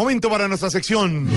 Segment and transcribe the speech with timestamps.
[0.00, 1.28] Momento para nuestra sección.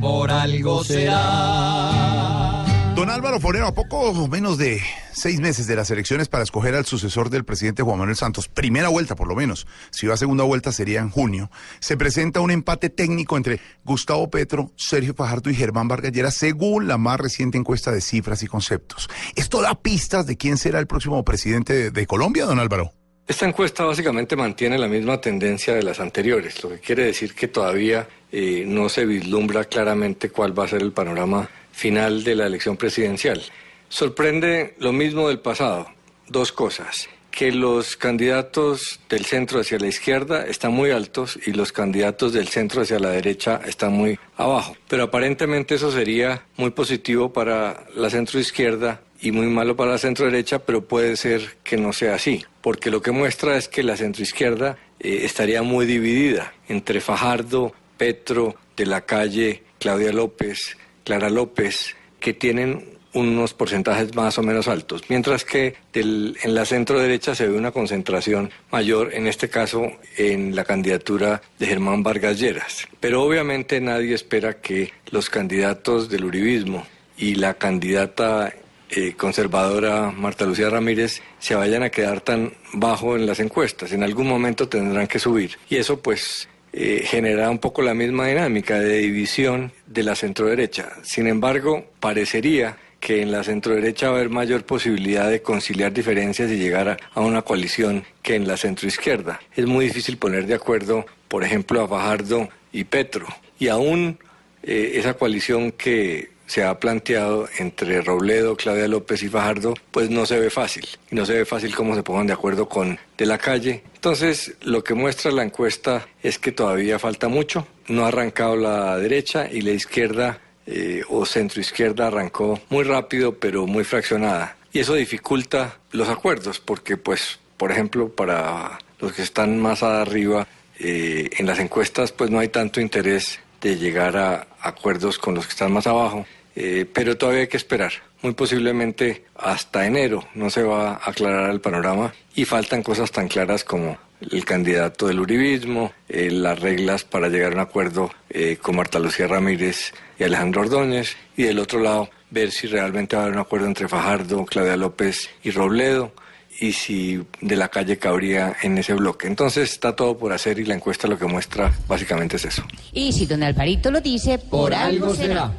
[0.00, 2.64] Por algo será.
[2.96, 4.82] Don Álvaro Forero, a poco menos de
[5.12, 8.88] seis meses de las elecciones para escoger al sucesor del presidente Juan Manuel Santos, primera
[8.88, 12.50] vuelta por lo menos, si va a segunda vuelta sería en junio, se presenta un
[12.50, 17.92] empate técnico entre Gustavo Petro, Sergio Fajardo y Germán Vargallera según la más reciente encuesta
[17.92, 19.08] de cifras y conceptos.
[19.36, 22.92] ¿Esto da pistas de quién será el próximo presidente de, de Colombia, don Álvaro?
[23.26, 27.48] Esta encuesta básicamente mantiene la misma tendencia de las anteriores, lo que quiere decir que
[27.48, 32.46] todavía eh, no se vislumbra claramente cuál va a ser el panorama final de la
[32.46, 33.42] elección presidencial.
[33.88, 35.88] Sorprende lo mismo del pasado,
[36.28, 41.72] dos cosas, que los candidatos del centro hacia la izquierda están muy altos y los
[41.72, 44.76] candidatos del centro hacia la derecha están muy abajo.
[44.88, 49.98] Pero aparentemente eso sería muy positivo para la centro izquierda y muy malo para la
[49.98, 53.82] centro derecha, pero puede ser que no sea así, porque lo que muestra es que
[53.82, 61.28] la centroizquierda eh, estaría muy dividida entre Fajardo, Petro, De la Calle, Claudia López, Clara
[61.28, 67.34] López, que tienen unos porcentajes más o menos altos, mientras que en la centro derecha
[67.34, 72.86] se ve una concentración mayor, en este caso en la candidatura de Germán Vargas Lleras.
[73.00, 78.54] Pero obviamente nadie espera que los candidatos del uribismo y la candidata
[78.90, 83.92] eh, conservadora Marta Lucía Ramírez se vayan a quedar tan bajo en las encuestas.
[83.92, 85.58] En algún momento tendrán que subir.
[85.68, 90.90] Y eso pues eh, genera un poco la misma dinámica de división de la centroderecha.
[91.02, 96.50] Sin embargo, parecería que en la centroderecha va a haber mayor posibilidad de conciliar diferencias
[96.50, 99.40] y llegar a, una coalición que en la centroizquierda.
[99.56, 103.26] Es muy difícil poner de acuerdo, por ejemplo, a Fajardo y Petro.
[103.58, 104.18] Y aún
[104.62, 110.26] eh, esa coalición que se ha planteado entre Robledo, Claudia López y Fajardo, pues no
[110.26, 110.84] se ve fácil.
[111.08, 113.84] Y no se ve fácil cómo se pongan de acuerdo con de la calle.
[113.94, 117.68] Entonces, lo que muestra la encuesta es que todavía falta mucho.
[117.86, 123.38] No ha arrancado la derecha y la izquierda eh, o centro izquierda arrancó muy rápido,
[123.38, 124.56] pero muy fraccionada.
[124.72, 130.48] Y eso dificulta los acuerdos, porque, pues, por ejemplo, para los que están más arriba,
[130.80, 135.46] eh, en las encuestas, pues no hay tanto interés de llegar a acuerdos con los
[135.46, 136.26] que están más abajo.
[136.56, 137.92] Eh, pero todavía hay que esperar.
[138.22, 143.28] Muy posiblemente hasta enero no se va a aclarar el panorama y faltan cosas tan
[143.28, 148.58] claras como el candidato del uribismo, eh, las reglas para llegar a un acuerdo eh,
[148.60, 153.22] con Marta Lucía Ramírez y Alejandro Ordóñez y del otro lado ver si realmente va
[153.22, 156.12] a haber un acuerdo entre Fajardo, Claudia López y Robledo
[156.60, 159.26] y si de la calle cabría en ese bloque.
[159.26, 162.62] Entonces está todo por hacer y la encuesta lo que muestra básicamente es eso.
[162.92, 165.50] Y si don Alvarito lo dice, por, algo será.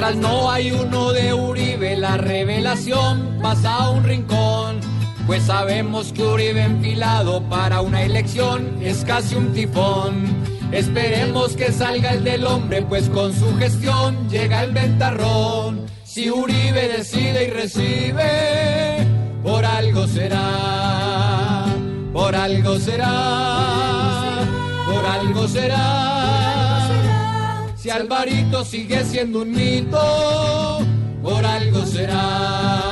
[0.00, 4.80] Mientras no hay uno de Uribe, la revelación pasa a un rincón.
[5.26, 10.24] Pues sabemos que Uribe enfilado para una elección es casi un tifón.
[10.72, 15.84] Esperemos que salga el del hombre, pues con su gestión llega el ventarrón.
[16.02, 19.06] Si Uribe decide y recibe,
[19.42, 21.66] por algo será,
[22.14, 24.46] por algo será,
[24.86, 26.49] por algo será.
[27.80, 30.86] Si Alvarito sigue siendo un mito,
[31.22, 32.89] por algo será.